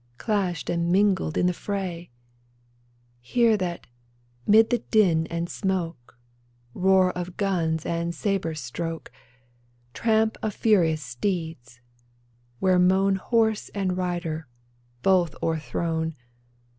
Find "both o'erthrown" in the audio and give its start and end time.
15.03-16.15